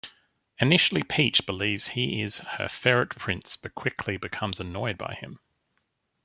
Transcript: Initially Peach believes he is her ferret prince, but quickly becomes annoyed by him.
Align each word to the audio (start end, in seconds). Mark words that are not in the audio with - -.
Initially 0.57 1.03
Peach 1.03 1.45
believes 1.45 1.89
he 1.89 2.23
is 2.23 2.39
her 2.39 2.67
ferret 2.67 3.11
prince, 3.15 3.55
but 3.55 3.75
quickly 3.75 4.17
becomes 4.17 4.59
annoyed 4.59 4.97
by 4.97 5.13
him. 5.13 5.37